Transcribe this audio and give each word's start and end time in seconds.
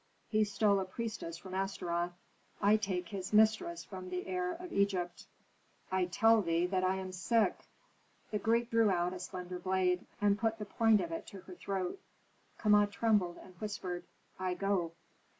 He 0.29 0.43
stole 0.45 0.79
a 0.79 0.85
priestess 0.85 1.37
from 1.37 1.53
Astaroth, 1.53 2.13
I 2.59 2.75
take 2.75 3.09
his 3.09 3.31
mistress 3.33 3.83
from 3.83 4.09
the 4.09 4.25
heir 4.25 4.51
of 4.53 4.73
Egypt." 4.73 5.27
"I 5.91 6.05
tell 6.05 6.41
thee 6.41 6.65
that 6.65 6.83
I 6.83 6.95
am 6.95 7.11
sick." 7.11 7.67
The 8.31 8.39
Greek 8.39 8.71
drew 8.71 8.89
out 8.89 9.13
a 9.13 9.19
slender 9.19 9.59
blade, 9.59 10.07
and 10.19 10.39
put 10.39 10.57
the 10.57 10.65
point 10.65 11.01
of 11.01 11.11
it 11.11 11.27
to 11.27 11.41
her 11.41 11.53
throat. 11.53 12.01
Kama 12.57 12.87
trembled, 12.87 13.37
and 13.43 13.53
whispered, 13.61 14.03
"I 14.39 14.55
go." 14.55 14.93